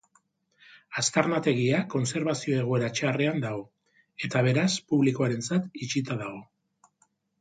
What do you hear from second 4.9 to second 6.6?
publikoarentzako itxita dago.